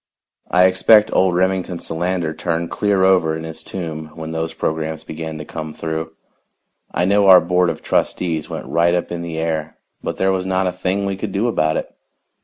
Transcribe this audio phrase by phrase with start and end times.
[0.49, 5.37] I expect old Remington Solander turned clear over in his tomb when those programs began
[5.37, 6.13] to come through.
[6.91, 10.47] I know our board of trustees went right up in the air, but there was
[10.47, 11.93] not a thing we could do about it.